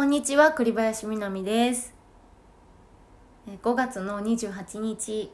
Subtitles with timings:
[0.00, 1.92] こんにちは栗林みなみです。
[3.46, 5.30] 5月の28日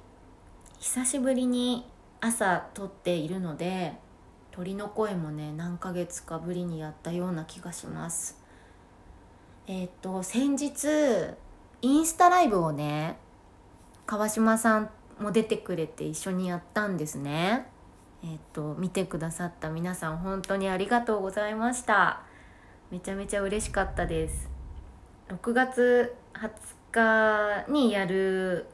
[0.80, 1.86] 久しぶりに
[2.20, 3.92] 朝撮っているので
[4.50, 8.42] 鳥の声もね何ヶ月かぶりにやったような気がします。
[9.68, 10.88] えっと先日
[11.82, 13.18] インスタライブをね
[14.04, 14.90] 川島さん
[15.20, 17.68] も出てくれて一緒にやったんですね。
[18.24, 22.22] えっと見てくださった皆さん本当にありがとうございました。
[22.90, 24.55] めちゃめちゃ嬉しかったです。
[25.28, 28.66] 6月20日にやる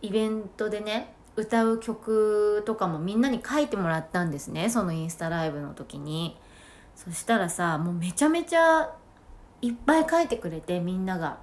[0.00, 6.36] イベントでね歌う曲とかもみんなに書いてもらったんですねそのインスタライブの時に。
[6.94, 8.94] そしたらさもうめちゃめちゃ
[9.60, 11.28] いっぱい書いてくれてみんなが。
[11.30, 11.36] っ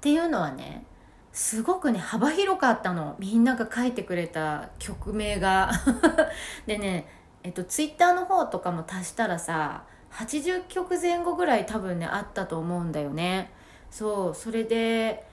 [0.00, 0.84] ていうのはね
[1.32, 3.16] すごくね幅広かったの。
[3.18, 5.70] みんなが書いてくれた曲名が。
[6.66, 7.06] でね
[7.42, 13.52] えっとツイッターの方とかも足したらさ80曲前後ぐらい多分ねあったと思うんだよね。
[13.90, 15.26] そうそれで、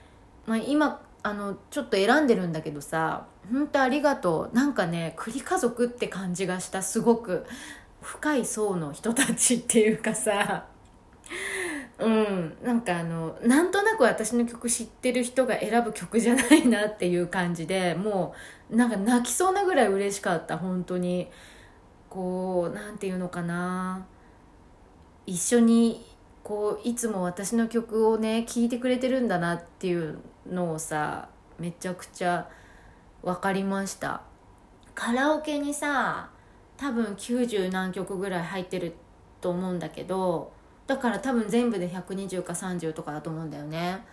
[0.46, 4.56] まあ、今あのちょっと選んでるんだけどさ本当ありがとう。
[4.56, 7.46] なんかね栗家族って感じがしたすごく。
[8.00, 10.66] 深い層の人たちっていうかさ。
[11.98, 12.56] うん。
[12.62, 18.34] なんかあのなんとなく私の曲知ってる人が選ぶ曲じゃないなっていう感じでも
[18.70, 21.28] うなんか泣きそうなぐらい嬉しかった本当に。
[22.08, 24.06] こうなんていうのかな。
[25.28, 26.02] 一緒に
[26.42, 30.20] こういつも私の曲をね聴いてくれてるんだなっていう
[30.50, 32.48] のをさめちゃくちゃ
[33.22, 34.22] 分かりました。
[34.94, 36.30] カラオケにさ
[36.78, 38.94] 多分90何曲ぐらい入ってる
[39.42, 40.50] と思うんだけど
[40.86, 44.06] だから多分全部で120か30とかだと思うんだよね。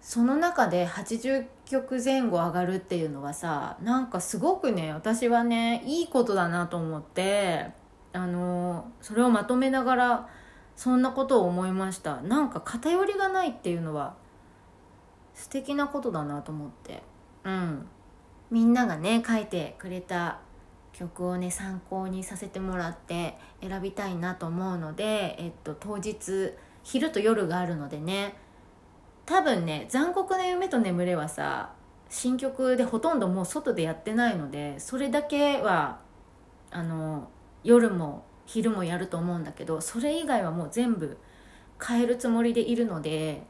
[0.00, 7.76] その中で80曲前後上がるっていうのはさなんかすごくね私はねいいことだなと思って。
[8.12, 10.28] あのそれをまとめながら
[10.76, 12.20] そんなことを思いました。
[12.22, 14.14] なんか偏りがないっていうのは
[15.34, 17.02] 素敵なことだなと思って。
[17.44, 17.86] うん。
[18.50, 20.40] みんながね書いてくれた
[20.92, 28.34] 曲をね参考にさせてもらって選びたいなと思うので、えっと、当日昼と夜があるのでね
[29.26, 31.72] 多分ね「残酷な夢と眠れ」はさ
[32.08, 35.98] 新曲でほとんどもう外でやってないのでそれだけは
[36.70, 37.28] あの
[37.64, 41.18] 夜も昼もやると思うんだけどそれ以外はもう全部
[41.84, 43.42] 変えるつもりでいるので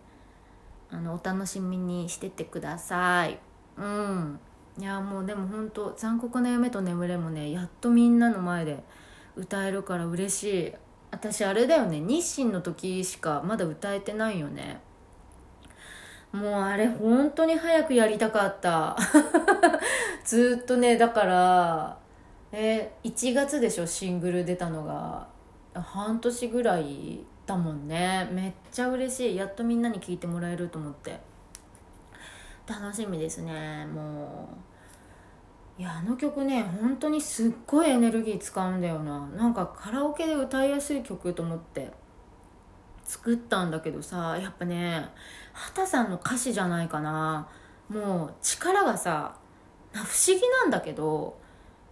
[0.91, 3.39] あのお楽しみにしててください。
[3.77, 4.41] うん。
[4.79, 8.83] いやもうでも本当残酷な夢と眠れ」もねやっとみんなの前で
[9.37, 10.73] 歌えるから嬉しい。
[11.11, 14.81] 私あれだよね日清の時しかまだ歌えてないよね。
[16.33, 18.97] もうあれ本当に早くやりたかった。
[20.25, 21.99] ずっとねだから
[22.53, 25.29] え1月でしょシングル出たのが。
[25.75, 28.29] 半年ぐらいだもんね。
[28.33, 29.37] めっちゃ嬉しい。
[29.37, 31.21] やっとみんなに聞いてもらえると思って。
[32.67, 34.49] 楽しみですねも
[35.79, 35.81] う。
[35.81, 39.27] いやあの曲ね本当にすっごいエネルギー使うんだよな。
[39.29, 41.93] なんかカラオケで歌いやすい曲と思って。
[43.05, 45.09] 作ったんだけどさやっぱね
[45.55, 47.49] 畑さんの歌詞じゃないかな。
[47.89, 49.35] もう力がさ
[49.93, 51.39] 不思議なんだけど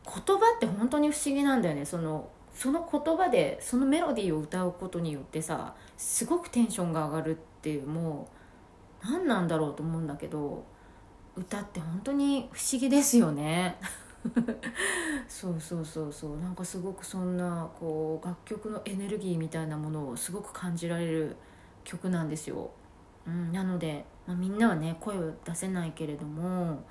[0.07, 1.85] 言葉って本当に不思議なんだよね。
[1.85, 8.29] そのその言葉でそのメロディーを歌うことによってさすごくテンションが上がるっていうも
[9.05, 10.65] う何なんだろうと思うんだけど
[11.37, 13.77] 歌って本当に不思議ですよね。
[15.29, 16.39] そうそうそうそう。
[16.39, 21.37] なんかすごくそんなこう楽曲のエネルギーみたいなものをすごく感じられる
[21.87, 22.71] 曲なんですよ、
[23.27, 26.85] うん、なので、まあ、みんなはね声を出せないけれども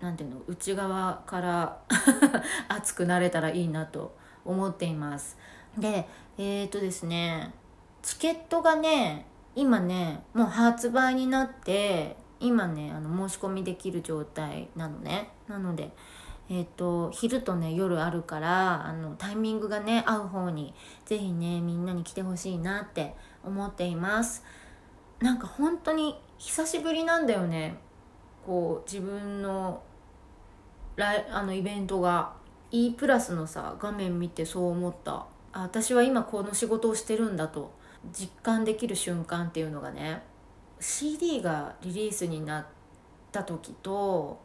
[0.00, 1.78] なんていうの内側から
[2.68, 5.38] 熱くなれたらいいなと思っています。
[5.78, 7.54] でえっ、ー、とですね
[8.02, 15.30] チケットがね今ねもう発売になって今ねあの申し込みできる状態なのね。
[15.48, 15.92] なので
[16.52, 20.74] えーと、昼とね夜あるからあのタイミングがね合う方に
[21.04, 23.14] 是非ねみんなに来てほしいなって
[23.44, 24.44] 思っています。
[25.20, 27.78] なんか本当に久しぶりなんだよね。
[28.44, 29.82] こう自分の
[31.00, 32.34] ライあのイベントが
[32.70, 35.26] E プラスのさ画面見てそう思った。
[35.52, 37.72] 私は今この仕事をしてるんだと。
[38.12, 40.22] 実感できる瞬間っていうのがね
[40.78, 42.66] CD がリリースになっ
[43.30, 44.40] た時と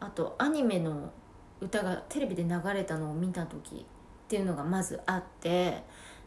[0.00, 1.12] あとアニメの
[1.60, 3.84] 歌がテレビで流れたのを見た時っ
[4.28, 5.82] ていうのがまずあって。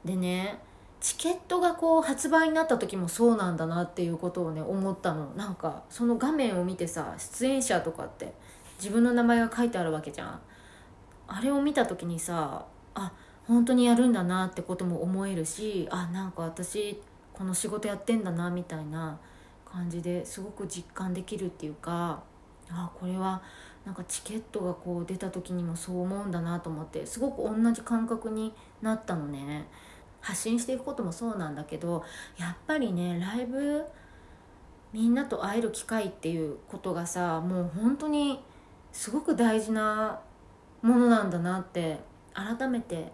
[0.06, 0.60] でね
[1.00, 5.32] チケットがこう発売になった時もそうなんだなっていうことをね思ったの。
[5.36, 8.34] なんかその画面を見てさ出演者とかって
[8.82, 10.42] 自分の名前が書いてあるわけじゃん。
[11.28, 13.12] あれを見た時にさあ
[13.48, 17.02] 本当にやるんだなってことも思えるしあなんか私
[17.34, 19.18] この仕事やってんだなみたいな
[19.66, 22.22] 感じですごく実感できるっていうか
[22.70, 23.42] あこれは
[23.86, 29.68] なんかチケットがこう出た時にもそう思うんだなと思ってすごく同じ感覚になったのね。
[30.20, 32.04] 発信していくこともそうなんだけど
[32.38, 33.84] やっぱりねライブ
[34.94, 38.40] みんなと会える機会っていうことがさもう本当に
[38.92, 40.20] すごく大事な
[40.82, 42.00] ものなんだなって
[42.34, 43.12] 改めて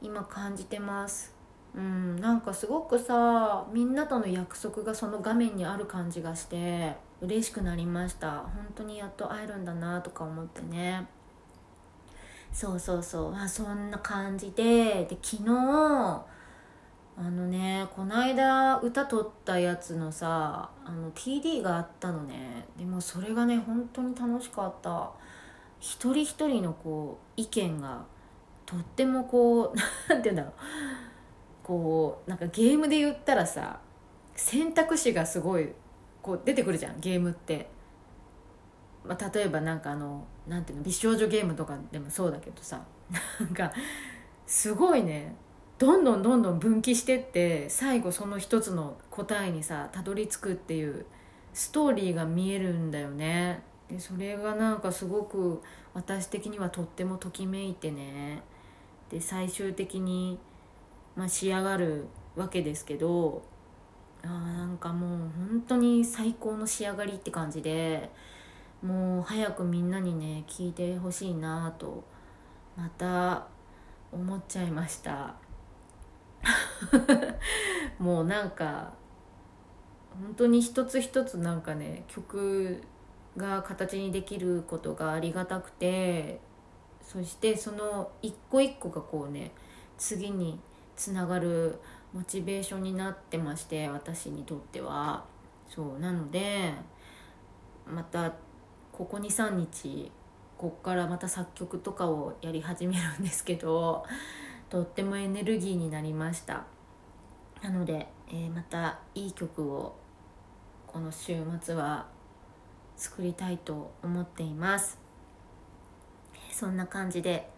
[0.00, 1.34] 今感じてます。
[1.74, 8.40] うんなんかすごくさみんなとの約束がその画面にある感じがして嬉しくなりました。
[8.40, 11.06] 本当にやっと会えるんだなとか思ってね。
[12.52, 13.32] そうそうそう。
[13.32, 16.24] まあそんな感じでで昨日
[17.16, 22.66] あのねこの間歌撮ったやつのさあの TD があったのね。
[22.78, 25.10] でもそれがね本当に楽しかった。
[25.80, 28.04] 一人一人のこう意見が
[28.66, 29.74] とってもこう
[30.08, 30.52] 何て言うんだろう。
[31.62, 33.80] こうなんかゲームで言ったらさ
[34.34, 35.72] 選択肢がすごい
[36.22, 37.70] こう出てくるじゃんゲームって、
[39.04, 42.80] まあ、例えばなんかあのなんていうの美少女ゲームとかでもそうだけどさ。
[43.40, 43.72] なんか
[44.46, 45.34] すごいね。
[45.80, 51.06] どんどんどんどん分岐してって最後その一つの答えにさたどり着くっていう
[51.54, 55.62] ストーリーが見えるんだよねでそれがなんかすごく
[55.94, 58.42] 私的にはとってもときめいてね
[59.08, 60.38] で最終的に、
[61.16, 63.40] まあ、仕上がるわけですけど
[64.22, 65.18] あなんかもう
[65.48, 68.10] 本当に最高の仕上がりって感じで
[68.82, 72.04] もう早くみんなにね聞いてほしいなと
[72.76, 73.46] また
[74.12, 75.49] 思っちゃいました。
[77.98, 78.92] もうなんか
[80.22, 82.82] 本当に一つ一つなんかね曲
[83.36, 86.40] が形にできることがありがたくて
[87.02, 89.52] そしてその一個一個がこうね
[89.98, 90.60] 次に
[90.96, 91.78] つながる
[92.12, 95.24] モチベーションになってまして私にとっては。
[95.70, 96.74] そうなので
[97.86, 98.32] また
[98.90, 100.10] ここ23日
[100.58, 104.04] こっからまた作曲とかをやり始めるんですけど
[104.70, 106.64] とってもエネルギーになりました。
[107.60, 109.96] なので、えー、またいい曲を
[110.86, 112.06] この週末は
[112.96, 114.96] 作りたいと思っています。
[116.52, 117.50] そんな感じで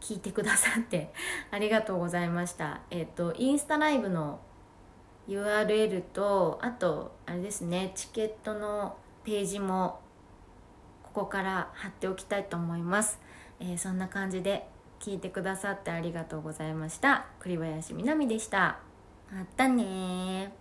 [0.00, 1.12] 聞いてくださって
[1.52, 2.80] ありがとうございました。
[2.90, 4.40] えっ、ー、とインスタライブの
[5.28, 10.00] URL とあとあれですねチケットのページも
[11.02, 13.20] ここから貼っておきたいと思います、
[13.58, 14.68] えー、そんな感じで
[15.00, 17.26] 聞いてくださってありがとうございました。
[17.40, 18.78] 栗林みなみでした。
[19.32, 20.52] またね